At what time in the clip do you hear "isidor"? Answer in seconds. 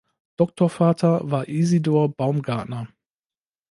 1.47-2.09